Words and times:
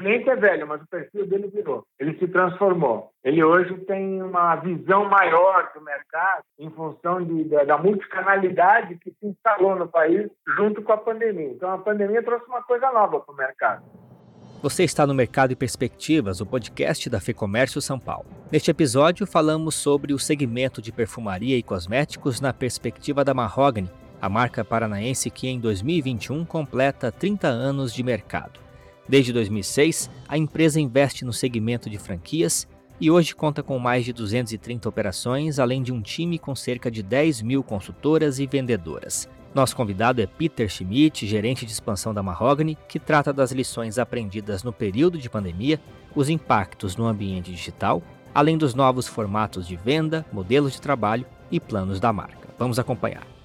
cliente 0.00 0.30
é 0.30 0.36
velho, 0.36 0.66
mas 0.66 0.80
o 0.80 0.88
perfil 0.88 1.26
dele 1.26 1.48
virou. 1.48 1.84
Ele 1.98 2.18
se 2.18 2.26
transformou. 2.26 3.10
Ele 3.22 3.44
hoje 3.44 3.76
tem 3.84 4.22
uma 4.22 4.56
visão 4.56 5.04
maior 5.04 5.70
do 5.74 5.82
mercado 5.82 6.42
em 6.58 6.70
função 6.70 7.22
de, 7.22 7.44
da, 7.44 7.64
da 7.64 7.78
multicanalidade 7.78 8.96
que 8.96 9.10
se 9.10 9.26
instalou 9.26 9.76
no 9.76 9.86
país 9.86 10.30
junto 10.56 10.82
com 10.82 10.92
a 10.92 10.96
pandemia. 10.96 11.50
Então, 11.50 11.70
a 11.70 11.78
pandemia 11.78 12.22
trouxe 12.22 12.46
uma 12.46 12.62
coisa 12.62 12.90
nova 12.90 13.20
para 13.20 13.32
o 13.32 13.36
mercado. 13.36 13.84
Você 14.62 14.84
está 14.84 15.06
no 15.06 15.14
Mercado 15.14 15.52
e 15.52 15.56
Perspectivas, 15.56 16.40
o 16.40 16.46
podcast 16.46 17.08
da 17.08 17.20
FEComércio 17.20 17.80
São 17.80 17.98
Paulo. 17.98 18.26
Neste 18.52 18.70
episódio, 18.70 19.26
falamos 19.26 19.74
sobre 19.74 20.12
o 20.12 20.18
segmento 20.18 20.82
de 20.82 20.92
perfumaria 20.92 21.56
e 21.56 21.62
cosméticos 21.62 22.40
na 22.40 22.52
perspectiva 22.52 23.24
da 23.24 23.32
Mahogany, 23.32 23.90
a 24.20 24.28
marca 24.28 24.62
paranaense 24.62 25.30
que 25.30 25.48
em 25.48 25.58
2021 25.58 26.44
completa 26.44 27.10
30 27.10 27.48
anos 27.48 27.94
de 27.94 28.02
mercado. 28.02 28.69
Desde 29.10 29.32
2006, 29.32 30.08
a 30.28 30.38
empresa 30.38 30.80
investe 30.80 31.24
no 31.24 31.32
segmento 31.32 31.90
de 31.90 31.98
franquias 31.98 32.68
e 33.00 33.10
hoje 33.10 33.34
conta 33.34 33.60
com 33.60 33.76
mais 33.76 34.04
de 34.04 34.12
230 34.12 34.88
operações, 34.88 35.58
além 35.58 35.82
de 35.82 35.92
um 35.92 36.00
time 36.00 36.38
com 36.38 36.54
cerca 36.54 36.88
de 36.88 37.02
10 37.02 37.42
mil 37.42 37.64
consultoras 37.64 38.38
e 38.38 38.46
vendedoras. 38.46 39.28
Nosso 39.52 39.74
convidado 39.74 40.22
é 40.22 40.26
Peter 40.26 40.68
Schmidt, 40.68 41.26
gerente 41.26 41.66
de 41.66 41.72
expansão 41.72 42.14
da 42.14 42.22
Mahogany, 42.22 42.78
que 42.88 43.00
trata 43.00 43.32
das 43.32 43.50
lições 43.50 43.98
aprendidas 43.98 44.62
no 44.62 44.72
período 44.72 45.18
de 45.18 45.28
pandemia, 45.28 45.80
os 46.14 46.28
impactos 46.28 46.94
no 46.94 47.04
ambiente 47.04 47.50
digital, 47.50 48.00
além 48.32 48.56
dos 48.56 48.76
novos 48.76 49.08
formatos 49.08 49.66
de 49.66 49.74
venda, 49.74 50.24
modelos 50.32 50.74
de 50.74 50.80
trabalho 50.80 51.26
e 51.50 51.58
planos 51.58 51.98
da 51.98 52.12
marca. 52.12 52.48
Vamos 52.56 52.78
acompanhar. 52.78 53.39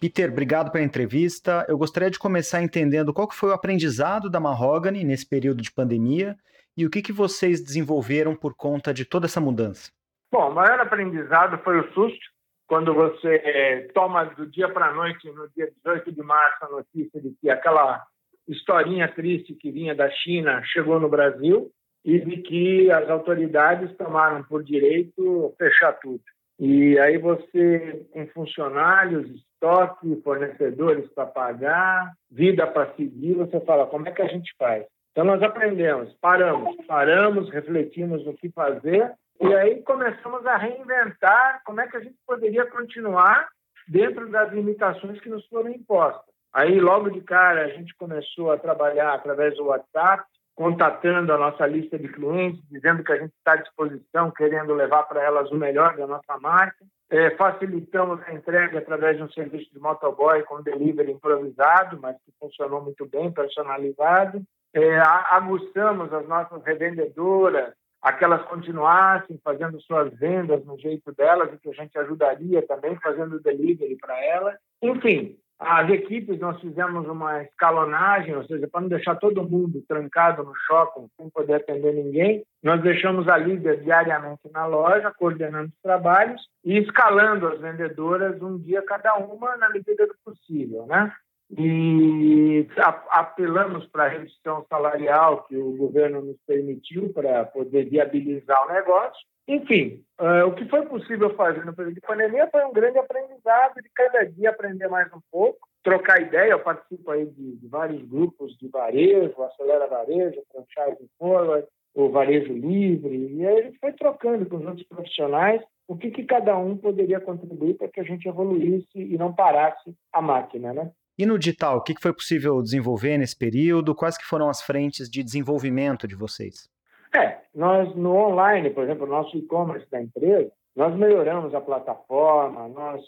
Peter, 0.00 0.30
obrigado 0.30 0.70
pela 0.70 0.84
entrevista. 0.84 1.66
Eu 1.68 1.76
gostaria 1.76 2.10
de 2.10 2.18
começar 2.18 2.62
entendendo 2.62 3.12
qual 3.12 3.28
foi 3.32 3.50
o 3.50 3.54
aprendizado 3.54 4.30
da 4.30 4.38
Mahogany 4.38 5.02
nesse 5.02 5.28
período 5.28 5.60
de 5.60 5.72
pandemia 5.72 6.36
e 6.76 6.86
o 6.86 6.90
que, 6.90 7.02
que 7.02 7.12
vocês 7.12 7.60
desenvolveram 7.60 8.36
por 8.36 8.54
conta 8.54 8.94
de 8.94 9.04
toda 9.04 9.26
essa 9.26 9.40
mudança. 9.40 9.90
Bom, 10.30 10.50
o 10.50 10.54
maior 10.54 10.78
aprendizado 10.78 11.58
foi 11.64 11.80
o 11.80 11.92
susto, 11.92 12.26
quando 12.68 12.94
você 12.94 13.42
eh, 13.44 13.88
toma 13.92 14.24
do 14.24 14.46
dia 14.46 14.68
para 14.68 14.86
a 14.86 14.94
noite, 14.94 15.28
no 15.32 15.48
dia 15.56 15.72
18 15.84 16.12
de 16.12 16.22
março, 16.22 16.64
a 16.64 16.68
notícia 16.68 17.20
de 17.20 17.34
que 17.40 17.50
aquela 17.50 18.04
historinha 18.46 19.08
triste 19.08 19.54
que 19.54 19.72
vinha 19.72 19.94
da 19.94 20.08
China 20.10 20.62
chegou 20.64 21.00
no 21.00 21.08
Brasil 21.08 21.72
e 22.04 22.20
de 22.20 22.36
que 22.42 22.90
as 22.90 23.10
autoridades 23.10 23.96
tomaram 23.96 24.44
por 24.44 24.62
direito 24.62 25.52
fechar 25.58 25.94
tudo. 25.94 26.22
E 26.60 26.98
aí 26.98 27.18
você, 27.18 28.06
com 28.12 28.26
funcionários, 28.28 29.28
estoque, 29.58 30.20
fornecedores 30.22 31.08
para 31.12 31.26
pagar, 31.26 32.12
vida 32.30 32.66
para 32.66 32.94
seguir, 32.94 33.34
você 33.34 33.60
fala, 33.60 33.86
como 33.86 34.08
é 34.08 34.12
que 34.12 34.22
a 34.22 34.28
gente 34.28 34.54
faz? 34.56 34.84
Então 35.12 35.24
nós 35.24 35.42
aprendemos, 35.42 36.14
paramos, 36.20 36.76
paramos, 36.86 37.50
refletimos 37.50 38.24
no 38.24 38.34
que 38.34 38.50
fazer 38.50 39.12
e 39.40 39.54
aí 39.54 39.82
começamos 39.82 40.46
a 40.46 40.56
reinventar 40.56 41.60
como 41.64 41.80
é 41.80 41.88
que 41.88 41.96
a 41.96 42.00
gente 42.00 42.16
poderia 42.26 42.66
continuar 42.66 43.48
dentro 43.88 44.28
das 44.30 44.52
limitações 44.52 45.20
que 45.20 45.28
nos 45.28 45.46
foram 45.48 45.70
impostas. 45.70 46.34
Aí 46.52 46.80
logo 46.80 47.10
de 47.10 47.20
cara 47.20 47.64
a 47.64 47.68
gente 47.68 47.94
começou 47.96 48.52
a 48.52 48.58
trabalhar 48.58 49.12
através 49.12 49.56
do 49.56 49.66
WhatsApp, 49.66 50.24
contatando 50.54 51.32
a 51.32 51.38
nossa 51.38 51.66
lista 51.66 51.98
de 51.98 52.08
clientes, 52.08 52.60
dizendo 52.70 53.02
que 53.04 53.12
a 53.12 53.16
gente 53.16 53.32
está 53.38 53.52
à 53.52 53.56
disposição, 53.56 54.30
querendo 54.30 54.74
levar 54.74 55.04
para 55.04 55.22
elas 55.22 55.50
o 55.50 55.56
melhor 55.56 55.96
da 55.96 56.06
nossa 56.06 56.38
marca. 56.40 56.84
É, 57.10 57.30
facilitamos 57.36 58.20
a 58.26 58.34
entrega 58.34 58.78
através 58.78 59.16
de 59.16 59.22
um 59.22 59.30
serviço 59.30 59.72
de 59.72 59.78
motoboy 59.78 60.42
com 60.42 60.62
delivery 60.62 61.12
improvisado, 61.12 61.98
mas 62.00 62.16
que 62.16 62.32
funcionou 62.38 62.82
muito 62.82 63.06
bem, 63.06 63.32
personalizado. 63.32 64.42
É, 64.74 64.98
aguçamos 65.30 66.12
as 66.12 66.28
nossas 66.28 66.62
revendedoras 66.64 67.72
a 68.02 68.12
que 68.12 68.24
elas 68.24 68.42
continuassem 68.42 69.40
fazendo 69.42 69.80
suas 69.80 70.12
vendas 70.18 70.64
no 70.64 70.78
jeito 70.78 71.12
delas 71.14 71.52
e 71.52 71.58
que 71.58 71.70
a 71.70 71.72
gente 71.72 71.98
ajudaria 71.98 72.62
também 72.66 72.96
fazendo 72.96 73.40
delivery 73.40 73.96
para 73.96 74.24
elas. 74.24 74.56
Enfim, 74.82 75.36
as 75.58 75.90
equipes, 75.90 76.38
nós 76.38 76.60
fizemos 76.60 77.06
uma 77.08 77.42
escalonagem, 77.42 78.34
ou 78.36 78.44
seja, 78.44 78.68
para 78.68 78.80
não 78.80 78.88
deixar 78.88 79.16
todo 79.16 79.48
mundo 79.48 79.82
trancado 79.88 80.44
no 80.44 80.54
shopping 80.54 81.08
sem 81.16 81.28
poder 81.30 81.54
atender 81.54 81.92
ninguém, 81.94 82.44
nós 82.62 82.80
deixamos 82.80 83.28
a 83.28 83.36
líder 83.36 83.82
diariamente 83.82 84.48
na 84.52 84.66
loja, 84.66 85.12
coordenando 85.18 85.68
os 85.68 85.82
trabalhos 85.82 86.40
e 86.64 86.78
escalando 86.78 87.48
as 87.48 87.60
vendedoras 87.60 88.40
um 88.40 88.56
dia 88.56 88.82
cada 88.82 89.16
uma 89.16 89.56
na 89.56 89.68
medida 89.70 90.06
do 90.06 90.14
possível, 90.24 90.86
né? 90.86 91.12
E 91.58 92.68
apelamos 93.10 93.86
para 93.86 94.04
a 94.04 94.08
redução 94.08 94.64
salarial 94.68 95.44
que 95.44 95.56
o 95.56 95.76
governo 95.76 96.20
nos 96.20 96.36
permitiu 96.46 97.10
para 97.12 97.44
poder 97.46 97.88
viabilizar 97.88 98.64
o 98.66 98.72
negócio 98.72 99.26
enfim, 99.48 100.04
uh, 100.20 100.46
o 100.46 100.54
que 100.54 100.68
foi 100.68 100.82
possível 100.86 101.34
fazer 101.34 101.64
no 101.64 101.74
período 101.74 101.94
de 101.94 102.00
pandemia 102.02 102.46
foi 102.50 102.64
um 102.66 102.72
grande 102.72 102.98
aprendizado 102.98 103.80
de 103.82 103.88
cada 103.94 104.24
dia 104.24 104.50
aprender 104.50 104.88
mais 104.88 105.10
um 105.12 105.20
pouco, 105.32 105.66
trocar 105.82 106.20
ideia. 106.20 106.50
Eu 106.50 106.60
participo 106.60 107.10
aí 107.10 107.24
de, 107.24 107.56
de 107.56 107.66
vários 107.66 108.02
grupos 108.02 108.54
de 108.58 108.68
varejo, 108.68 109.42
Acelera 109.42 109.86
Varejo, 109.86 110.42
Franchise 110.52 111.10
Forward, 111.18 111.66
o 111.94 112.10
Varejo 112.10 112.52
Livre, 112.52 113.34
e 113.34 113.46
aí 113.46 113.58
a 113.58 113.62
gente 113.62 113.78
foi 113.78 113.92
trocando 113.92 114.46
com 114.46 114.56
os 114.56 114.66
outros 114.66 114.86
profissionais 114.86 115.62
o 115.88 115.96
que, 115.96 116.10
que 116.10 116.24
cada 116.24 116.56
um 116.56 116.76
poderia 116.76 117.18
contribuir 117.18 117.74
para 117.74 117.88
que 117.88 117.98
a 117.98 118.04
gente 118.04 118.28
evoluísse 118.28 118.86
e 118.94 119.16
não 119.16 119.34
parasse 119.34 119.94
a 120.12 120.20
máquina, 120.20 120.74
né? 120.74 120.92
E 121.18 121.24
no 121.24 121.38
digital, 121.38 121.78
o 121.78 121.82
que 121.82 121.94
foi 122.00 122.12
possível 122.12 122.62
desenvolver 122.62 123.16
nesse 123.16 123.36
período? 123.36 123.94
Quais 123.94 124.16
que 124.18 124.24
foram 124.24 124.50
as 124.50 124.62
frentes 124.62 125.08
de 125.08 125.24
desenvolvimento 125.24 126.06
de 126.06 126.14
vocês? 126.14 126.68
É, 127.18 127.40
nós 127.54 127.94
no 127.96 128.14
online, 128.14 128.70
por 128.70 128.84
exemplo, 128.84 129.06
nosso 129.06 129.36
e-commerce 129.36 129.90
da 129.90 130.00
empresa, 130.00 130.52
nós 130.76 130.94
melhoramos 130.94 131.52
a 131.54 131.60
plataforma, 131.60 132.68
nós 132.68 133.02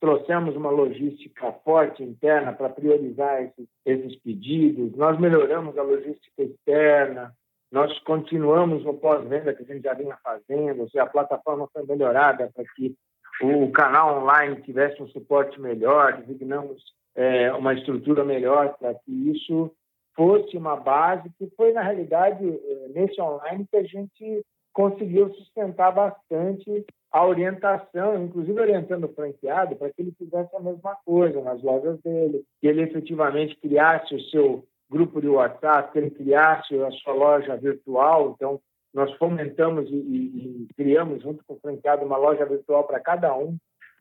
trouxemos 0.00 0.56
uma 0.56 0.70
logística 0.70 1.52
forte 1.62 2.02
interna 2.02 2.54
para 2.54 2.70
priorizar 2.70 3.42
esses, 3.42 3.68
esses 3.84 4.16
pedidos, 4.20 4.96
nós 4.96 5.20
melhoramos 5.20 5.76
a 5.76 5.82
logística 5.82 6.42
externa, 6.42 7.34
nós 7.70 7.96
continuamos 8.00 8.82
no 8.82 8.94
pós-venda 8.94 9.52
que 9.52 9.62
a 9.62 9.66
gente 9.66 9.82
já 9.82 9.92
vinha 9.92 10.16
fazendo, 10.24 10.80
ou 10.80 10.88
seja, 10.88 11.04
a 11.04 11.10
plataforma 11.10 11.68
foi 11.72 11.84
melhorada 11.84 12.50
para 12.54 12.64
que 12.74 12.96
o 13.42 13.70
canal 13.70 14.22
online 14.22 14.62
tivesse 14.62 15.02
um 15.02 15.08
suporte 15.08 15.60
melhor, 15.60 16.16
designamos 16.22 16.82
é, 17.14 17.52
uma 17.52 17.74
estrutura 17.74 18.24
melhor 18.24 18.74
para 18.78 18.94
que 18.94 19.12
isso 19.30 19.70
fosse 20.14 20.56
uma 20.56 20.76
base, 20.76 21.30
que 21.38 21.50
foi, 21.56 21.72
na 21.72 21.82
realidade, 21.82 22.44
eh, 22.46 22.88
nesse 22.94 23.20
online 23.20 23.66
que 23.70 23.76
a 23.76 23.82
gente 23.82 24.44
conseguiu 24.72 25.32
sustentar 25.34 25.92
bastante 25.92 26.84
a 27.12 27.26
orientação, 27.26 28.22
inclusive 28.24 28.60
orientando 28.60 29.04
o 29.04 29.14
franqueado 29.14 29.74
para 29.76 29.90
que 29.90 30.00
ele 30.00 30.14
fizesse 30.16 30.54
a 30.54 30.60
mesma 30.60 30.96
coisa 31.04 31.40
nas 31.40 31.60
lojas 31.62 32.00
dele, 32.02 32.44
que 32.60 32.68
ele 32.68 32.82
efetivamente 32.82 33.56
criasse 33.56 34.14
o 34.14 34.20
seu 34.30 34.64
grupo 34.88 35.20
de 35.20 35.28
WhatsApp, 35.28 35.92
que 35.92 35.98
ele 35.98 36.10
criasse 36.10 36.80
a 36.82 36.90
sua 36.92 37.14
loja 37.14 37.56
virtual. 37.56 38.32
Então, 38.34 38.60
nós 38.92 39.12
fomentamos 39.14 39.88
e, 39.88 39.94
e, 39.94 40.62
e 40.62 40.74
criamos, 40.74 41.22
junto 41.22 41.44
com 41.44 41.54
o 41.54 41.60
franqueado, 41.60 42.04
uma 42.04 42.16
loja 42.16 42.44
virtual 42.44 42.84
para 42.84 43.00
cada 43.00 43.36
um, 43.36 43.56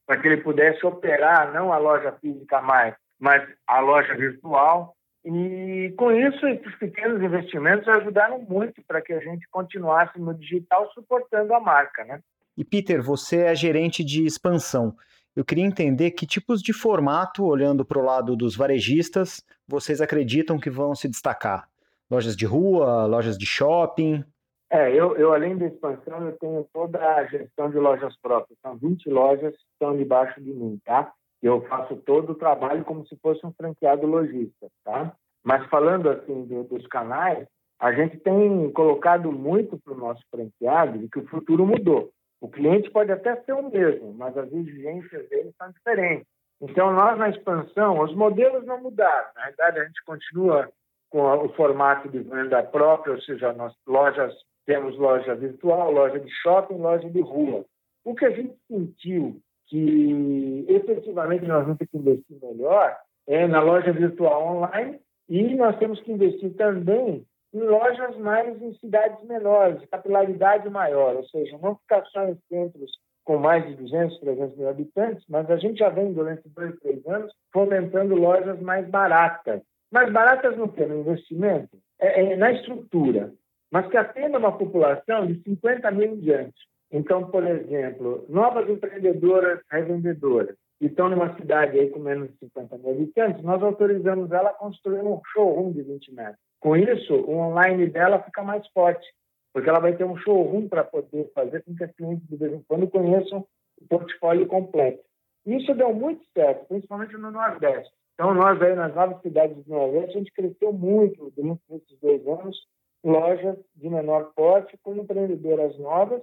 para 0.06 0.20
que 0.20 0.28
ele 0.28 0.42
pudesse 0.42 0.86
operar 0.86 1.54
não 1.54 1.72
a 1.72 1.78
loja 1.78 2.12
física 2.14 2.62
mais, 2.62 2.96
mas 3.20 3.48
a 3.68 3.80
loja 3.80 4.16
virtual. 4.16 4.96
E 5.26 5.94
com 5.98 6.12
isso, 6.12 6.48
esses 6.48 6.76
pequenos 6.76 7.22
investimentos 7.22 7.88
ajudaram 7.88 8.40
muito 8.42 8.82
para 8.88 9.02
que 9.02 9.14
a 9.14 9.20
gente 9.20 9.48
continuasse 9.52 10.18
no 10.20 10.34
digital 10.34 10.90
suportando 10.94 11.54
a 11.54 11.60
marca, 11.60 12.06
né? 12.06 12.22
E 12.58 12.64
Peter, 12.64 13.02
você 13.02 13.42
é 13.42 13.56
gerente 13.56 14.04
de 14.04 14.26
expansão. 14.26 14.96
Eu 15.36 15.46
queria 15.46 15.64
entender 15.64 16.12
que 16.12 16.26
tipos 16.26 16.62
de 16.62 16.74
formato, 16.74 17.46
olhando 17.46 17.86
para 17.86 18.00
o 18.00 18.04
lado 18.04 18.36
dos 18.36 18.56
varejistas, 18.56 19.44
vocês 19.68 20.02
acreditam 20.02 20.60
que 20.60 20.70
vão 20.70 20.96
se 20.96 21.08
destacar? 21.08 21.70
Lojas 22.10 22.36
de 22.36 22.46
rua, 22.46 23.06
lojas 23.06 23.38
de 23.38 23.46
shopping? 23.46 24.24
É, 24.72 24.92
eu, 24.94 25.16
eu 25.18 25.34
além 25.34 25.58
da 25.58 25.68
expansão, 25.68 26.28
eu 26.28 26.38
tenho 26.38 26.68
toda 26.74 27.00
a 27.00 27.26
gestão 27.26 27.70
de 27.70 27.78
lojas 27.78 28.16
próprias. 28.22 28.58
São 28.62 28.78
20 28.78 29.10
lojas 29.10 29.56
que 29.56 29.64
estão 29.74 29.96
debaixo 29.96 30.42
de 30.42 30.52
mim, 30.52 30.80
tá? 30.84 31.12
Eu 31.48 31.62
faço 31.68 31.96
todo 31.98 32.32
o 32.32 32.36
trabalho 32.36 32.84
como 32.84 33.06
se 33.08 33.16
fosse 33.18 33.46
um 33.46 33.54
franqueado 33.54 34.06
lojista, 34.06 34.68
tá? 34.84 35.14
Mas 35.44 35.66
falando 35.68 36.10
assim 36.10 36.46
do, 36.46 36.64
dos 36.64 36.86
canais, 36.88 37.48
a 37.80 37.94
gente 37.94 38.18
tem 38.18 38.72
colocado 38.72 39.32
muito 39.32 39.80
para 39.80 39.94
o 39.94 39.98
nosso 39.98 40.22
franqueado 40.30 41.08
que 41.10 41.20
o 41.20 41.28
futuro 41.28 41.66
mudou. 41.66 42.12
O 42.42 42.50
cliente 42.50 42.90
pode 42.92 43.12
até 43.12 43.36
ser 43.42 43.54
o 43.54 43.70
mesmo, 43.70 44.14
mas 44.14 44.38
as 44.38 44.52
exigências 44.52 45.30
dele 45.30 45.54
são 45.58 45.72
diferentes. 45.72 46.28
Então, 46.62 46.92
nós 46.92 47.18
na 47.18 47.30
expansão, 47.30 48.00
os 48.00 48.14
modelos 48.14 48.66
não 48.66 48.82
mudaram. 48.82 49.30
Na 49.36 49.46
verdade, 49.46 49.80
a 49.80 49.86
gente 49.86 50.04
continua 50.04 50.70
com 51.10 51.22
o 51.22 51.50
formato 51.54 52.10
de 52.10 52.20
venda 52.20 52.62
própria, 52.64 53.14
ou 53.14 53.22
seja, 53.22 53.54
nós 53.54 53.74
lojas 53.88 54.34
temos 54.66 54.98
loja 54.98 55.36
virtual, 55.36 55.92
loja 55.92 56.20
de 56.20 56.30
shopping, 56.30 56.78
loja 56.78 57.10
de 57.10 57.22
rua. 57.22 57.66
O 58.04 58.14
que 58.14 58.26
a 58.26 58.30
gente 58.30 58.56
sentiu 58.68 59.42
que 59.70 60.66
efetivamente 60.68 61.46
nós 61.46 61.64
vamos 61.64 61.78
ter 61.78 61.88
que 61.88 61.98
investir 61.98 62.38
melhor 62.42 62.98
é 63.28 63.48
na 63.48 63.62
loja 63.62 63.92
virtual 63.94 64.58
online 64.58 65.00
e 65.30 65.56
nós 65.56 65.78
temos 65.78 66.02
que 66.02 66.12
investir 66.12 66.56
também 66.56 67.24
em 67.54 67.60
lojas 67.60 68.18
mais 68.18 68.62
em 68.62 68.74
cidades 68.76 69.24
menores, 69.26 69.80
de 69.80 69.88
capilaridade 69.88 70.70
maior, 70.70 71.16
ou 71.16 71.26
seja, 71.26 71.58
não 71.62 71.76
ficar 71.76 72.04
só 72.08 72.28
em 72.28 72.38
centros 72.48 72.92
com 73.24 73.38
mais 73.38 73.66
de 73.66 73.76
200, 73.76 74.20
300 74.20 74.58
mil 74.58 74.70
habitantes, 74.70 75.24
mas 75.30 75.50
a 75.52 75.58
gente 75.58 75.78
já 75.78 75.90
vem 75.90 76.14
durante 76.14 76.50
dois, 76.50 76.76
três 76.80 77.06
anos 77.06 77.32
fomentando 77.54 78.16
lojas 78.16 78.60
mais 78.60 78.88
baratas. 78.90 79.62
Mais 79.92 80.12
baratas 80.12 80.58
no 80.58 80.68
que? 80.72 80.84
No 80.86 81.02
investimento? 81.02 81.78
É, 82.00 82.34
é, 82.34 82.38
na 82.38 82.52
estrutura, 82.52 83.32
mas 83.72 83.88
que 83.88 83.98
atenda 83.98 84.40
uma 84.40 84.58
população 84.58 85.28
de 85.28 85.42
50 85.44 85.92
mil 85.92 86.14
em 86.14 86.20
diante. 86.20 86.58
Então, 86.92 87.30
por 87.30 87.46
exemplo, 87.46 88.26
novas 88.30 88.68
empreendedoras 88.70 89.62
revendedoras 89.72 90.56
que 90.80 90.88
estão 90.88 91.10
numa 91.10 91.36
cidade 91.36 91.78
aí 91.78 91.90
com 91.90 92.00
menos 92.00 92.32
de 92.32 92.38
50 92.40 92.78
mil 92.78 92.92
habitantes, 92.92 93.44
nós 93.44 93.62
autorizamos 93.62 94.32
ela 94.32 94.50
a 94.50 94.54
construir 94.54 95.02
um 95.02 95.20
showroom 95.34 95.72
de 95.72 95.84
20 95.84 96.14
metros. 96.14 96.40
Com 96.60 96.76
isso, 96.76 97.14
o 97.14 97.38
online 97.38 97.88
dela 97.88 98.24
fica 98.24 98.44
mais 98.44 98.66
forte, 98.70 99.06
porque 99.54 99.70
ela 99.70 99.80
vai 99.80 99.96
ter 99.96 100.06
um 100.06 100.18
showroom 100.18 100.68
para 100.68 100.84
poder 100.84 101.30
fazer 101.34 101.64
com 101.64 101.76
que 101.76 101.84
as 101.84 101.92
clientes 101.92 102.28
de 102.28 102.38
vez 102.38 102.54
em 102.54 102.64
quando 102.68 102.88
conheçam 102.88 103.46
o 103.80 103.88
portfólio 103.88 104.48
completo. 104.48 105.04
Isso 105.46 105.74
deu 105.74 105.94
muito 105.94 106.24
certo, 106.34 106.66
principalmente 106.68 107.16
no 107.18 107.32
Nordeste. 107.32 107.92
Então, 108.14 108.34
nós 108.34 108.62
aí 108.62 108.76
nas 108.76 108.94
novas 108.94 109.22
cidades 109.22 109.58
do 109.64 109.70
Nordeste, 109.70 110.16
a 110.16 110.20
gente 110.20 110.34
cresceu 110.34 110.74
muito 110.74 111.32
durante 111.36 111.62
esses 111.72 112.00
dois 112.00 112.26
anos, 112.28 112.58
lojas 113.04 113.58
de 113.76 113.90
menor 113.90 114.32
porte 114.36 114.78
com 114.84 114.96
empreendedoras 114.96 115.78
novas 115.80 116.22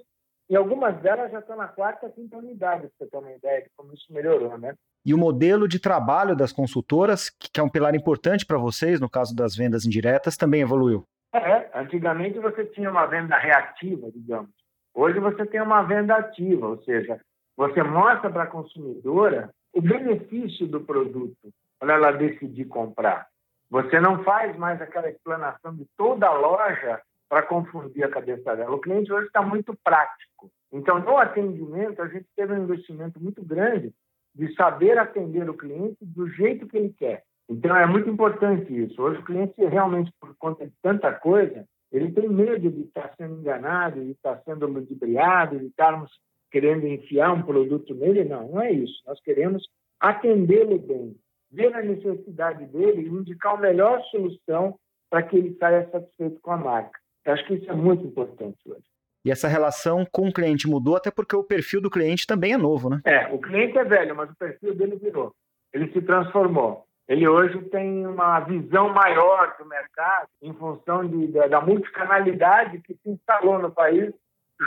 e 0.49 0.57
algumas 0.57 0.97
delas 1.01 1.31
já 1.33 1.41
estão 1.41 1.57
na 1.57 1.67
quarta, 1.67 2.09
quinta 2.09 2.37
unidade, 2.37 2.83
para 2.83 2.91
você 2.99 3.11
ter 3.11 3.17
uma 3.19 3.33
ideia 3.33 3.63
de 3.63 3.71
como 3.77 3.93
isso 3.93 4.13
melhorou, 4.13 4.57
né? 4.57 4.75
E 5.05 5.13
o 5.13 5.19
modelo 5.19 5.67
de 5.67 5.81
trabalho 5.81 6.37
das 6.37 6.53
consultoras, 6.53 7.31
que 7.31 7.61
é 7.61 7.63
um 7.63 7.69
pilar 7.69 7.95
importante 7.95 8.47
para 8.47 8.59
vocês, 8.59 9.01
no 9.01 9.11
caso 9.11 9.35
das 9.35 9.57
vendas 9.57 9.85
indiretas, 9.85 10.37
também 10.37 10.63
evoluiu? 10.63 11.05
É, 11.33 11.71
antigamente 11.75 12.39
você 12.39 12.65
tinha 12.65 12.91
uma 12.91 13.07
venda 13.07 13.37
reativa, 13.37 14.11
digamos. 14.13 14.51
Hoje 14.95 15.19
você 15.21 15.45
tem 15.47 15.61
uma 15.61 15.83
venda 15.83 16.17
ativa, 16.17 16.69
ou 16.69 16.83
seja, 16.83 17.21
você 17.57 17.83
mostra 17.83 18.31
para 18.31 18.45
a 18.45 18.49
consumidora 18.49 19.51
o 19.73 19.81
benefício 19.81 20.67
do 20.67 20.81
produto 20.81 21.53
para 21.79 21.95
ela 21.95 22.13
decidir 22.13 22.65
comprar. 22.65 23.27
Você 23.71 24.01
não 24.01 24.23
faz 24.25 24.57
mais 24.57 24.81
aquela 24.81 25.11
explanação 25.11 25.75
de 25.75 25.87
toda 25.97 26.27
a 26.27 26.33
loja 26.33 27.01
para 27.29 27.43
confundir 27.43 28.05
a 28.05 28.11
cabeça 28.11 28.55
dela. 28.55 28.75
O 28.75 28.81
cliente 28.81 29.13
hoje 29.13 29.27
está 29.27 29.43
muito 29.43 29.77
prático. 29.83 30.51
Então, 30.73 30.99
no 30.99 31.17
atendimento, 31.19 32.03
a 32.03 32.09
gente 32.09 32.27
teve 32.37 32.53
um 32.53 32.65
investimento 32.65 33.21
muito 33.21 33.43
grande 33.45 33.93
de 34.35 34.55
saber 34.55 34.99
atender 34.99 35.49
o 35.49 35.57
cliente 35.57 35.99
do 36.01 36.29
jeito 36.29 36.67
que 36.67 36.77
ele 36.77 36.95
quer. 36.97 37.25
Então, 37.49 37.75
é 37.77 37.87
muito 37.87 38.11
importante 38.11 38.77
isso. 38.77 39.01
Hoje, 39.01 39.21
o 39.21 39.25
cliente, 39.25 39.55
realmente, 39.65 40.13
por 40.21 40.35
conta 40.37 40.67
de 40.67 40.73
tanta 40.83 41.13
coisa, 41.13 41.67
ele 41.93 42.11
tem 42.13 42.29
medo 42.29 42.71
de 42.71 42.83
estar 42.83 43.15
sendo 43.17 43.41
enganado, 43.41 44.05
de 44.05 44.11
estar 44.11 44.41
sendo 44.45 44.67
ludibriado, 44.67 45.59
de 45.59 45.67
estarmos 45.67 46.11
querendo 46.51 46.87
enfiar 46.87 47.33
um 47.33 47.43
produto 47.43 47.95
nele. 47.95 48.25
Não, 48.25 48.49
não 48.49 48.61
é 48.61 48.73
isso. 48.73 49.03
Nós 49.07 49.21
queremos 49.21 49.67
atendê-lo 50.01 50.79
bem, 50.79 51.17
ver 51.51 51.75
a 51.75 51.83
necessidade 51.83 52.67
dele 52.67 53.03
e 53.03 53.09
indicar 53.09 53.55
a 53.55 53.61
melhor 53.61 54.03
solução 54.11 54.79
para 55.09 55.23
que 55.23 55.37
ele 55.37 55.57
saia 55.59 55.89
satisfeito 55.91 56.41
com 56.41 56.51
a 56.51 56.57
marca. 56.57 56.99
Eu 57.27 57.33
acho 57.33 57.45
que 57.45 57.55
isso 57.55 57.71
é 57.71 57.75
muito 57.75 58.07
importante 58.07 58.57
hoje. 58.67 58.85
E 59.25 59.31
essa 59.33 59.49
relação 59.49 60.07
com 60.07 60.29
o 60.29 60.33
cliente 60.33 60.69
mudou 60.69 60.95
até 60.95 61.11
porque 61.11 61.35
o 61.35 61.43
perfil 61.43 61.81
do 61.81 61.91
cliente 61.91 62.25
também 62.25 62.53
é 62.53 62.57
novo, 62.57 62.89
né? 62.89 63.01
É, 63.05 63.27
o 63.35 63.41
cliente 63.41 63.77
é 63.77 63.85
velho, 63.85 64.15
mas 64.15 64.31
o 64.31 64.37
perfil 64.37 64.73
dele 64.77 64.95
virou. 64.95 65.35
Ele 65.73 65.93
se 65.93 66.01
transformou. 66.01 66.87
Ele 67.09 67.27
hoje 67.27 67.61
tem 67.71 68.07
uma 68.07 68.39
visão 68.41 68.89
maior 68.91 69.57
do 69.59 69.67
mercado 69.67 70.29
em 70.41 70.55
função 70.55 71.05
de, 71.05 71.27
da, 71.29 71.49
da 71.49 71.61
multicanalidade 71.61 72.81
que 72.83 72.95
se 72.95 73.11
instalou 73.11 73.59
no 73.59 73.73
país 73.73 74.15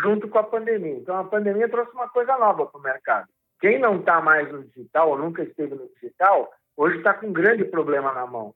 junto 0.04 0.28
com 0.28 0.38
a 0.38 0.44
pandemia. 0.44 0.98
Então, 0.98 1.18
a 1.18 1.24
pandemia 1.24 1.70
trouxe 1.70 1.94
uma 1.94 2.10
coisa 2.10 2.38
nova 2.38 2.66
para 2.66 2.80
o 2.80 2.84
mercado. 2.84 3.28
Quem 3.62 3.80
não 3.80 4.00
está 4.00 4.22
mais 4.22 4.52
no 4.52 4.64
digital 4.64 5.10
ou 5.10 5.18
nunca 5.18 5.42
esteve 5.42 5.76
no 5.76 5.90
digital, 5.96 6.52
hoje 6.76 6.98
está 6.98 7.14
com 7.14 7.28
um 7.28 7.34
grande 7.34 7.64
problema 7.64 8.14
na 8.14 8.26
mão, 8.26 8.54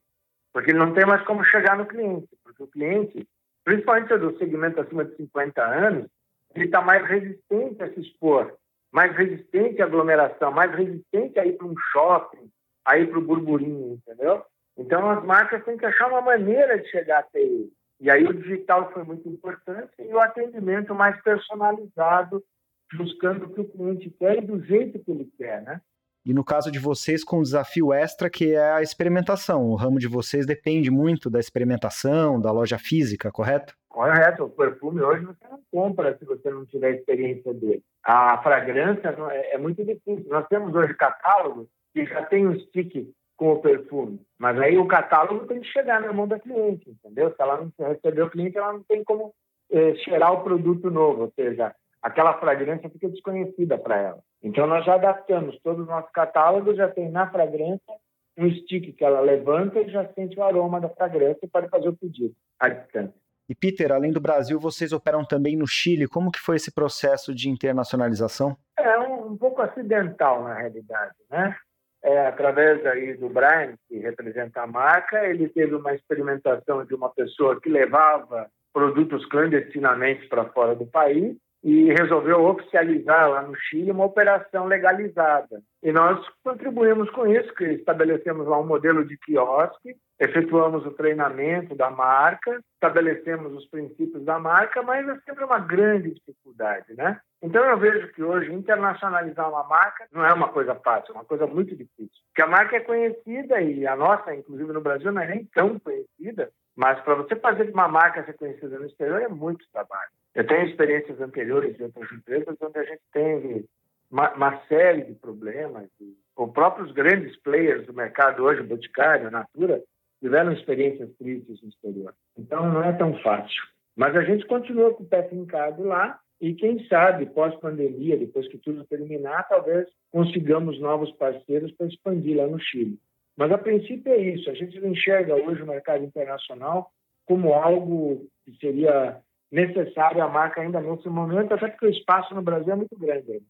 porque 0.52 0.70
ele 0.70 0.78
não 0.78 0.92
tem 0.92 1.06
mais 1.06 1.22
como 1.24 1.44
chegar 1.44 1.76
no 1.76 1.86
cliente, 1.86 2.28
porque 2.42 2.62
o 2.62 2.68
cliente 2.68 3.26
principalmente 3.64 4.16
do 4.18 4.36
segmento 4.38 4.80
acima 4.80 5.04
de 5.04 5.16
50 5.16 5.62
anos, 5.62 6.06
ele 6.54 6.66
está 6.66 6.80
mais 6.80 7.04
resistente 7.06 7.82
a 7.82 7.92
se 7.92 8.00
expor, 8.00 8.56
mais 8.92 9.14
resistente 9.16 9.82
à 9.82 9.86
aglomeração, 9.86 10.52
mais 10.52 10.72
resistente 10.72 11.38
a 11.38 11.46
ir 11.46 11.54
para 11.54 11.66
um 11.66 11.74
shopping, 11.92 12.50
a 12.84 12.98
ir 12.98 13.08
para 13.08 13.18
o 13.18 13.22
burburinho, 13.22 13.94
entendeu? 13.94 14.44
Então, 14.76 15.10
as 15.10 15.24
marcas 15.24 15.64
têm 15.64 15.76
que 15.76 15.86
achar 15.86 16.08
uma 16.08 16.20
maneira 16.20 16.78
de 16.78 16.88
chegar 16.90 17.20
até 17.20 17.40
ele. 17.40 17.72
E 18.00 18.10
aí 18.10 18.24
o 18.24 18.34
digital 18.34 18.92
foi 18.92 19.04
muito 19.04 19.28
importante 19.28 19.92
e 19.98 20.12
o 20.12 20.20
atendimento 20.20 20.94
mais 20.94 21.20
personalizado, 21.22 22.44
buscando 22.92 23.46
o 23.46 23.54
que 23.54 23.60
o 23.60 23.68
cliente 23.68 24.10
quer 24.10 24.38
e 24.38 24.46
do 24.46 24.62
jeito 24.62 24.98
que 24.98 25.10
ele 25.10 25.32
quer, 25.38 25.62
né? 25.62 25.80
E 26.26 26.32
no 26.32 26.42
caso 26.42 26.70
de 26.72 26.78
vocês, 26.78 27.22
com 27.22 27.40
um 27.40 27.42
desafio 27.42 27.92
extra 27.92 28.30
que 28.30 28.54
é 28.54 28.72
a 28.72 28.82
experimentação. 28.82 29.66
O 29.66 29.74
ramo 29.74 29.98
de 29.98 30.08
vocês 30.08 30.46
depende 30.46 30.90
muito 30.90 31.28
da 31.28 31.38
experimentação, 31.38 32.40
da 32.40 32.50
loja 32.50 32.78
física, 32.78 33.30
correto? 33.30 33.76
Correto. 33.88 34.44
O 34.44 34.50
perfume 34.50 35.02
hoje 35.02 35.24
você 35.24 35.46
não 35.48 35.60
compra 35.70 36.16
se 36.16 36.24
você 36.24 36.50
não 36.50 36.64
tiver 36.64 36.96
experiência 36.96 37.52
dele. 37.52 37.82
A 38.02 38.42
fragrância 38.42 39.14
é, 39.30 39.54
é 39.54 39.58
muito 39.58 39.84
difícil. 39.84 40.24
Nós 40.28 40.46
temos 40.48 40.74
hoje 40.74 40.94
catálogos 40.94 41.68
que 41.92 42.06
já 42.06 42.24
tem 42.24 42.46
um 42.46 42.58
stick 42.58 43.06
com 43.36 43.52
o 43.52 43.60
perfume. 43.60 44.20
Mas 44.38 44.58
aí 44.58 44.78
o 44.78 44.86
catálogo 44.86 45.46
tem 45.46 45.60
que 45.60 45.68
chegar 45.68 46.00
na 46.00 46.12
mão 46.12 46.26
da 46.26 46.38
cliente, 46.38 46.90
entendeu? 46.90 47.30
Se 47.30 47.36
ela 47.38 47.58
não 47.58 47.86
receber 47.86 48.22
o 48.22 48.30
cliente, 48.30 48.56
ela 48.56 48.72
não 48.72 48.82
tem 48.82 49.04
como 49.04 49.34
eh, 49.70 49.94
cheirar 49.96 50.32
o 50.32 50.42
produto 50.42 50.90
novo. 50.90 51.22
Ou 51.22 51.32
seja, 51.36 51.74
aquela 52.04 52.34
fragrância 52.34 52.90
fica 52.90 53.08
desconhecida 53.08 53.78
para 53.78 53.96
ela. 53.96 54.18
Então, 54.42 54.66
nós 54.66 54.84
já 54.84 54.94
adaptamos 54.94 55.58
todo 55.62 55.82
o 55.82 55.86
nosso 55.86 56.12
catálogo, 56.12 56.74
já 56.74 56.86
tem 56.86 57.10
na 57.10 57.30
fragrância 57.30 57.94
um 58.36 58.50
stick 58.50 58.94
que 58.94 59.04
ela 59.04 59.20
levanta 59.20 59.80
e 59.80 59.88
já 59.88 60.06
sente 60.12 60.38
o 60.38 60.42
aroma 60.42 60.78
da 60.80 60.90
fragrância 60.90 61.48
para 61.50 61.68
fazer 61.68 61.88
o 61.88 61.96
pedido 61.96 62.34
à 62.60 62.68
distância. 62.68 63.14
E 63.48 63.54
Peter, 63.54 63.90
além 63.90 64.10
do 64.10 64.20
Brasil, 64.20 64.60
vocês 64.60 64.92
operam 64.92 65.24
também 65.24 65.56
no 65.56 65.66
Chile. 65.66 66.06
Como 66.06 66.30
que 66.30 66.40
foi 66.40 66.56
esse 66.56 66.72
processo 66.72 67.34
de 67.34 67.48
internacionalização? 67.48 68.56
É 68.78 68.98
um, 68.98 69.32
um 69.32 69.36
pouco 69.36 69.62
acidental, 69.62 70.44
na 70.44 70.54
realidade, 70.54 71.14
né? 71.30 71.56
É, 72.02 72.26
através 72.26 72.84
aí 72.84 73.16
do 73.16 73.30
Brian, 73.30 73.74
que 73.88 73.98
representa 73.98 74.60
a 74.60 74.66
marca, 74.66 75.26
ele 75.26 75.48
teve 75.48 75.74
uma 75.74 75.94
experimentação 75.94 76.84
de 76.84 76.94
uma 76.94 77.08
pessoa 77.08 77.58
que 77.58 77.70
levava 77.70 78.50
produtos 78.74 79.24
clandestinamente 79.26 80.28
para 80.28 80.44
fora 80.50 80.74
do 80.74 80.84
país 80.84 81.34
e 81.64 81.90
resolveu 81.94 82.44
oficializar 82.44 83.30
lá 83.30 83.42
no 83.42 83.56
Chile 83.56 83.90
uma 83.90 84.04
operação 84.04 84.66
legalizada. 84.66 85.62
E 85.82 85.90
nós 85.90 86.22
contribuímos 86.44 87.08
com 87.10 87.26
isso, 87.26 87.54
que 87.54 87.64
estabelecemos 87.64 88.46
lá 88.46 88.60
um 88.60 88.66
modelo 88.66 89.02
de 89.02 89.16
quiosque, 89.16 89.96
efetuamos 90.20 90.84
o 90.84 90.90
treinamento 90.90 91.74
da 91.74 91.90
marca, 91.90 92.60
estabelecemos 92.74 93.50
os 93.54 93.66
princípios 93.68 94.22
da 94.26 94.38
marca, 94.38 94.82
mas 94.82 95.08
é 95.08 95.18
sempre 95.20 95.42
uma 95.44 95.58
grande 95.58 96.12
dificuldade, 96.12 96.94
né? 96.94 97.18
Então 97.42 97.64
eu 97.64 97.78
vejo 97.78 98.12
que 98.12 98.22
hoje 98.22 98.52
internacionalizar 98.52 99.48
uma 99.48 99.64
marca 99.64 100.06
não 100.12 100.24
é 100.24 100.34
uma 100.34 100.48
coisa 100.48 100.74
fácil, 100.74 101.12
é 101.12 101.14
uma 101.14 101.24
coisa 101.24 101.46
muito 101.46 101.74
difícil. 101.74 102.22
Porque 102.28 102.42
a 102.42 102.46
marca 102.46 102.76
é 102.76 102.80
conhecida 102.80 103.60
e 103.62 103.86
a 103.86 103.96
nossa, 103.96 104.34
inclusive 104.34 104.70
no 104.70 104.82
Brasil, 104.82 105.10
não 105.10 105.22
é 105.22 105.28
nem 105.28 105.44
tão 105.46 105.78
conhecida, 105.78 106.50
mas 106.76 107.00
para 107.00 107.14
você 107.14 107.36
fazer 107.36 107.70
uma 107.70 107.88
marca 107.88 108.24
ser 108.24 108.34
conhecida 108.34 108.78
no 108.78 108.86
exterior 108.86 109.22
é 109.22 109.28
muito 109.28 109.64
trabalho. 109.72 110.10
Eu 110.34 110.46
tenho 110.46 110.66
experiências 110.66 111.20
anteriores 111.20 111.76
de 111.76 111.84
outras 111.84 112.10
empresas 112.10 112.56
onde 112.60 112.78
a 112.78 112.84
gente 112.84 113.02
teve 113.12 113.64
uma, 114.10 114.32
uma 114.32 114.60
série 114.66 115.02
de 115.02 115.14
problemas. 115.14 115.88
Os 116.36 116.50
próprios 116.52 116.90
grandes 116.92 117.36
players 117.40 117.86
do 117.86 117.94
mercado 117.94 118.42
hoje, 118.42 118.62
Boticário, 118.62 119.30
Natura, 119.30 119.80
tiveram 120.20 120.52
experiências 120.52 121.10
tristes 121.18 121.62
no 121.62 121.68
exterior. 121.68 122.14
Então, 122.36 122.72
não 122.72 122.82
é 122.82 122.92
tão 122.92 123.16
fácil. 123.20 123.62
Mas 123.96 124.16
a 124.16 124.22
gente 124.22 124.46
continua 124.46 124.92
com 124.94 125.04
o 125.04 125.06
pé 125.06 125.22
fincado 125.28 125.84
lá 125.84 126.18
e, 126.40 126.54
quem 126.54 126.84
sabe, 126.88 127.26
pós-pandemia, 127.26 128.16
depois 128.16 128.48
que 128.48 128.58
tudo 128.58 128.84
terminar, 128.84 129.46
talvez 129.48 129.86
consigamos 130.10 130.80
novos 130.80 131.12
parceiros 131.12 131.70
para 131.72 131.86
expandir 131.86 132.36
lá 132.36 132.46
no 132.46 132.58
Chile. 132.58 132.98
Mas, 133.36 133.50
a 133.50 133.58
princípio, 133.58 134.12
é 134.12 134.18
isso. 134.18 134.50
A 134.50 134.54
gente 134.54 134.80
não 134.80 134.90
enxerga 134.90 135.34
hoje 135.34 135.62
o 135.62 135.66
mercado 135.66 136.04
internacional 136.04 136.90
como 137.26 137.52
algo 137.54 138.26
que 138.44 138.56
seria 138.58 139.20
necessário 139.50 140.22
a 140.22 140.28
marca 140.28 140.60
ainda 140.60 140.80
nesse 140.80 141.08
momento, 141.08 141.54
até 141.54 141.68
porque 141.68 141.86
o 141.86 141.90
espaço 141.90 142.34
no 142.34 142.42
Brasil 142.42 142.72
é 142.72 142.76
muito 142.76 142.98
grande. 142.98 143.40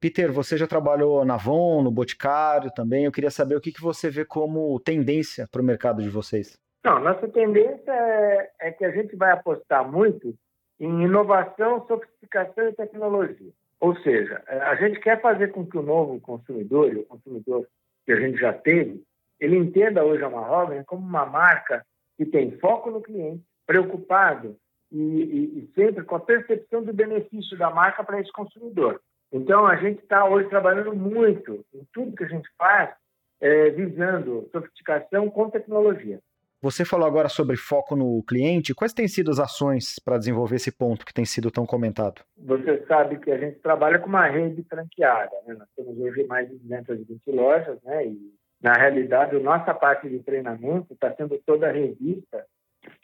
Peter, 0.00 0.30
você 0.30 0.56
já 0.56 0.66
trabalhou 0.66 1.24
na 1.24 1.34
Avon, 1.34 1.82
no 1.82 1.90
Boticário 1.90 2.70
também. 2.74 3.06
Eu 3.06 3.12
queria 3.12 3.30
saber 3.30 3.56
o 3.56 3.60
que, 3.60 3.72
que 3.72 3.80
você 3.80 4.10
vê 4.10 4.24
como 4.24 4.78
tendência 4.80 5.48
para 5.50 5.62
o 5.62 5.64
mercado 5.64 6.02
de 6.02 6.10
vocês. 6.10 6.58
Não, 6.84 7.00
nossa 7.00 7.26
tendência 7.28 7.90
é, 7.90 8.50
é 8.60 8.70
que 8.70 8.84
a 8.84 8.90
gente 8.90 9.16
vai 9.16 9.32
apostar 9.32 9.90
muito 9.90 10.34
em 10.78 11.04
inovação, 11.04 11.86
sofisticação 11.86 12.68
e 12.68 12.74
tecnologia. 12.74 13.50
Ou 13.80 13.96
seja, 14.00 14.42
é, 14.46 14.58
a 14.58 14.74
gente 14.74 15.00
quer 15.00 15.20
fazer 15.22 15.48
com 15.52 15.64
que 15.64 15.78
o 15.78 15.82
novo 15.82 16.20
consumidor, 16.20 16.94
o 16.94 17.04
consumidor 17.04 17.66
que 18.04 18.12
a 18.12 18.20
gente 18.20 18.38
já 18.38 18.52
teve, 18.52 19.02
ele 19.40 19.56
entenda 19.56 20.04
hoje 20.04 20.22
a 20.22 20.30
Mahogany 20.30 20.84
como 20.84 21.06
uma 21.06 21.26
marca 21.26 21.84
que 22.16 22.24
tem 22.24 22.58
foco 22.58 22.90
no 22.90 23.02
cliente, 23.02 23.42
preocupado 23.66 24.56
e, 24.90 24.98
e, 24.98 25.58
e 25.58 25.72
sempre 25.74 26.04
com 26.04 26.16
a 26.16 26.20
percepção 26.20 26.82
do 26.82 26.92
benefício 26.92 27.56
da 27.58 27.70
marca 27.70 28.04
para 28.04 28.20
esse 28.20 28.30
consumidor. 28.32 29.00
Então, 29.32 29.66
a 29.66 29.74
gente 29.76 30.00
está 30.00 30.24
hoje 30.24 30.48
trabalhando 30.48 30.94
muito 30.94 31.64
em 31.74 31.84
tudo 31.92 32.16
que 32.16 32.22
a 32.22 32.28
gente 32.28 32.48
faz, 32.56 32.94
é, 33.40 33.70
visando 33.70 34.48
sofisticação 34.52 35.28
com 35.28 35.50
tecnologia. 35.50 36.20
Você 36.62 36.84
falou 36.84 37.06
agora 37.06 37.28
sobre 37.28 37.56
foco 37.56 37.94
no 37.94 38.22
cliente. 38.22 38.74
Quais 38.74 38.94
têm 38.94 39.06
sido 39.06 39.30
as 39.30 39.38
ações 39.38 39.98
para 40.02 40.16
desenvolver 40.16 40.56
esse 40.56 40.72
ponto 40.72 41.04
que 41.04 41.12
tem 41.12 41.24
sido 41.24 41.50
tão 41.50 41.66
comentado? 41.66 42.22
Você 42.38 42.82
sabe 42.86 43.18
que 43.18 43.30
a 43.30 43.36
gente 43.36 43.58
trabalha 43.58 43.98
com 43.98 44.08
uma 44.08 44.26
rede 44.26 44.62
franqueada. 44.62 45.36
Né? 45.46 45.54
Nós 45.58 45.68
temos 45.76 45.98
hoje 45.98 46.24
mais 46.26 46.48
de 46.48 46.56
220 46.56 47.20
lojas, 47.32 47.82
né? 47.82 48.06
E, 48.06 48.32
na 48.64 48.72
realidade, 48.72 49.36
a 49.36 49.40
nossa 49.40 49.74
parte 49.74 50.08
de 50.08 50.20
treinamento 50.20 50.94
está 50.94 51.14
sendo 51.14 51.38
toda 51.44 51.70
revista. 51.70 52.46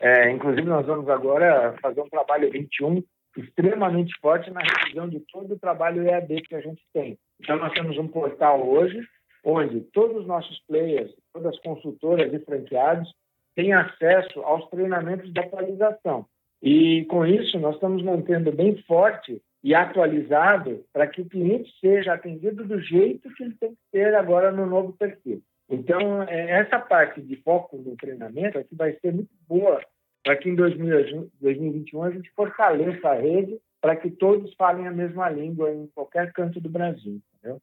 É, 0.01 0.31
inclusive, 0.31 0.67
nós 0.67 0.87
vamos 0.87 1.07
agora 1.11 1.77
fazer 1.83 2.01
um 2.01 2.09
trabalho 2.09 2.51
21 2.51 3.03
extremamente 3.37 4.19
forte 4.23 4.51
na 4.51 4.63
revisão 4.63 5.07
de 5.07 5.21
todo 5.31 5.53
o 5.53 5.59
trabalho 5.59 6.03
EAD 6.03 6.41
que 6.49 6.55
a 6.55 6.63
gente 6.63 6.83
tem. 6.95 7.19
Então, 7.39 7.59
nós 7.59 7.75
temos 7.75 7.99
um 7.99 8.09
portal 8.09 8.67
hoje 8.67 9.07
onde 9.45 9.83
todos 9.93 10.23
os 10.23 10.27
nossos 10.27 10.59
players, 10.67 11.15
todas 11.31 11.53
as 11.53 11.61
consultoras 11.61 12.33
e 12.33 12.39
franqueados 12.39 13.13
têm 13.55 13.75
acesso 13.75 14.41
aos 14.41 14.67
treinamentos 14.71 15.31
de 15.31 15.41
atualização. 15.41 16.25
E 16.63 17.05
com 17.05 17.27
isso, 17.27 17.59
nós 17.59 17.75
estamos 17.75 18.03
mantendo 18.03 18.51
bem 18.51 18.83
forte 18.85 19.43
e 19.63 19.75
atualizado 19.75 20.83
para 20.91 21.07
que 21.07 21.21
o 21.21 21.29
cliente 21.29 21.71
seja 21.83 22.15
atendido 22.15 22.65
do 22.65 22.81
jeito 22.81 23.31
que 23.35 23.43
ele 23.43 23.55
tem 23.61 23.73
que 23.73 23.81
ser 23.91 24.15
agora 24.15 24.51
no 24.51 24.65
novo 24.65 24.95
perfil. 24.95 25.43
Então, 25.71 26.23
é, 26.25 26.61
essa 26.61 26.79
parte 26.79 27.23
de 27.23 27.37
foco 27.37 27.77
no 27.79 27.97
treinamento 27.97 28.59
aqui 28.59 28.75
vai 28.75 28.93
ser 28.95 29.13
muito 29.13 29.31
boa 29.49 29.81
para 30.25 30.37
que 30.37 30.49
em 30.51 30.55
2021 30.55 32.03
a 32.03 32.11
gente 32.11 32.31
fortaleça 32.33 33.09
a 33.09 33.15
rede 33.15 33.59
para 33.81 33.97
que 33.97 34.11
todos 34.11 34.53
falem 34.55 34.87
a 34.87 34.91
mesma 34.91 35.31
língua 35.31 35.71
em 35.73 35.87
qualquer 35.95 36.33
canto 36.33 36.61
do 36.61 36.69
Brasil. 36.69 37.21
Entendeu? 37.39 37.61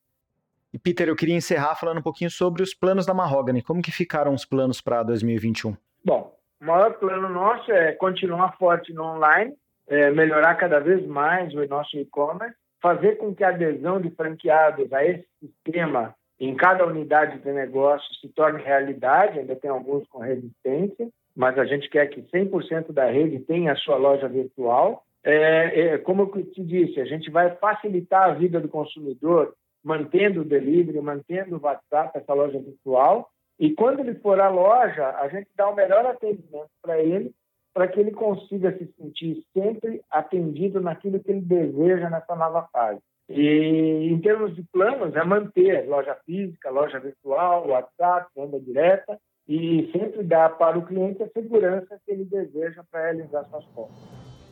E 0.74 0.80
Peter, 0.80 1.08
eu 1.08 1.16
queria 1.16 1.36
encerrar 1.36 1.76
falando 1.76 2.00
um 2.00 2.04
pouquinho 2.04 2.32
sobre 2.32 2.64
os 2.64 2.74
planos 2.74 3.06
da 3.06 3.14
Mahogany. 3.14 3.62
Como 3.62 3.82
que 3.82 3.92
ficaram 3.92 4.34
os 4.34 4.46
planos 4.46 4.82
para 4.82 5.04
2021? 5.04 5.76
Bom, 6.04 6.36
o 6.62 6.66
maior 6.66 6.94
plano 6.98 7.30
nosso 7.30 7.72
é 7.72 7.92
continuar 7.94 8.58
forte 8.58 8.94
no 8.94 9.04
online, 9.04 9.54
é 9.88 10.10
melhorar 10.12 10.56
cada 10.56 10.80
vez 10.80 11.06
mais 11.06 11.54
o 11.54 11.66
nosso 11.68 11.98
e-commerce, 11.98 12.56
fazer 12.82 13.18
com 13.18 13.34
que 13.36 13.44
a 13.44 13.50
adesão 13.50 14.02
de 14.02 14.10
franqueados 14.12 14.92
a 14.92 15.06
esse 15.06 15.28
sistema 15.40 16.16
em 16.40 16.56
cada 16.56 16.86
unidade 16.86 17.40
de 17.40 17.52
negócio 17.52 18.08
se 18.16 18.30
torne 18.30 18.62
realidade, 18.62 19.40
ainda 19.40 19.56
tem 19.56 19.70
alguns 19.70 20.08
com 20.08 20.20
resistência, 20.20 21.10
mas 21.36 21.58
a 21.58 21.66
gente 21.66 21.90
quer 21.90 22.08
que 22.08 22.22
100% 22.22 22.92
da 22.92 23.06
rede 23.06 23.40
tenha 23.40 23.72
a 23.72 23.76
sua 23.76 23.98
loja 23.98 24.28
virtual. 24.28 25.04
É, 25.24 25.82
é, 25.82 25.98
como 25.98 26.24
eu 26.24 26.46
te 26.46 26.64
disse, 26.64 27.00
a 27.00 27.06
gente 27.06 27.30
vai 27.30 27.56
facilitar 27.56 28.30
a 28.30 28.34
vida 28.34 28.60
do 28.60 28.70
consumidor 28.70 29.54
mantendo 29.84 30.42
o 30.42 30.46
delivery, 30.46 31.00
mantendo 31.02 31.56
o 31.56 31.62
WhatsApp, 31.62 32.18
essa 32.18 32.34
loja 32.34 32.60
virtual. 32.60 33.30
E 33.60 33.74
quando 33.74 34.02
ele 34.02 34.16
for 34.16 34.40
à 34.40 34.50
loja, 34.50 35.10
a 35.18 35.28
gente 35.30 35.48
dá 35.56 35.70
o 35.70 35.76
melhor 35.76 36.06
atendimento 36.06 36.70
para 36.82 37.02
ele, 37.02 37.32
para 37.74 37.88
que 37.88 38.00
ele 38.00 38.12
consiga 38.12 38.78
se 38.78 38.92
sentir 38.98 39.44
sempre 39.54 40.02
atendido 40.10 40.82
naquilo 40.82 41.20
que 41.20 41.32
ele 41.32 41.42
deseja 41.42 42.10
nessa 42.10 42.36
nova 42.36 42.68
fase. 42.72 43.00
E 43.30 44.10
em 44.10 44.20
termos 44.20 44.56
de 44.56 44.64
planos, 44.72 45.16
é 45.16 45.24
manter 45.24 45.88
loja 45.88 46.16
física, 46.26 46.70
loja 46.70 47.00
virtual, 47.00 47.68
WhatsApp, 47.68 48.28
venda 48.36 48.60
direta 48.60 49.20
e 49.48 49.90
sempre 49.92 50.24
dar 50.24 50.58
para 50.58 50.78
o 50.78 50.86
cliente 50.86 51.24
a 51.24 51.30
segurança 51.30 52.00
que 52.06 52.12
ele 52.12 52.26
deseja 52.26 52.84
para 52.90 53.12
realizar 53.12 53.46
suas 53.46 53.66
compras. 53.68 53.98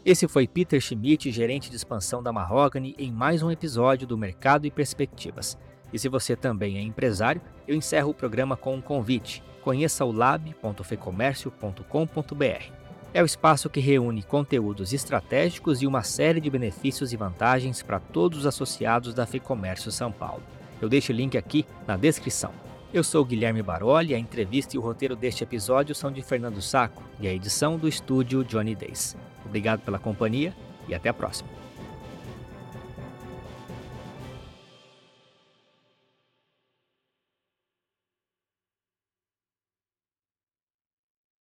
Esse 0.06 0.28
foi 0.28 0.48
Peter 0.48 0.80
Schmidt, 0.80 1.32
gerente 1.32 1.70
de 1.70 1.76
expansão 1.76 2.22
da 2.22 2.32
Mahogany, 2.32 2.94
em 2.98 3.12
mais 3.12 3.42
um 3.42 3.50
episódio 3.50 4.06
do 4.06 4.18
Mercado 4.18 4.68
e 4.68 4.72
Perspectivas. 4.72 5.58
E 5.92 5.98
se 5.98 6.08
você 6.08 6.36
também 6.36 6.78
é 6.78 6.82
empresário, 6.82 7.42
eu 7.68 7.76
encerro 7.76 8.12
o 8.12 8.14
programa 8.14 8.56
com 8.56 8.76
um 8.76 8.82
convite. 8.82 9.42
Conheça 9.64 10.06
o 10.06 10.12
lab.fecomércio.com.br. 10.12 12.85
É 13.16 13.24
o 13.24 13.26
espaço 13.26 13.70
que 13.70 13.80
reúne 13.80 14.22
conteúdos 14.22 14.92
estratégicos 14.92 15.82
e 15.82 15.88
uma 15.88 16.04
série 16.04 16.42
de 16.42 16.50
benefícios 16.50 17.14
e 17.14 17.16
vantagens 17.16 17.82
para 17.82 17.98
todos 17.98 18.40
os 18.40 18.46
associados 18.46 19.14
da 19.14 19.26
Fecomércio 19.26 19.90
São 19.90 20.12
Paulo. 20.12 20.44
Eu 20.82 20.90
deixo 20.90 21.14
o 21.14 21.16
link 21.16 21.38
aqui 21.38 21.66
na 21.88 21.96
descrição. 21.96 22.52
Eu 22.94 23.06
sou 23.06 23.24
Guilherme 23.24 23.64
Baroli, 23.64 24.14
a 24.14 24.20
entrevista 24.20 24.76
e 24.76 24.78
o 24.78 24.82
roteiro 24.82 25.16
deste 25.16 25.46
episódio 25.46 25.96
são 25.96 26.12
de 26.12 26.22
Fernando 26.22 26.62
Saco 26.62 27.04
e 27.18 27.26
a 27.26 27.34
edição 27.34 27.78
do 27.78 27.88
estúdio 27.88 28.44
Johnny 28.44 28.76
Days. 28.76 29.16
Obrigado 29.46 29.80
pela 29.80 29.98
companhia 29.98 30.54
e 30.86 30.94
até 30.94 31.08
a 31.08 31.14
próxima. 31.14 31.48